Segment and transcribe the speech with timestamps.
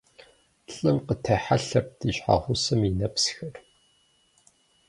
[0.73, 3.55] Лӏым къытехьэлъэрт и щхьэгъусэм и нэпсхэр.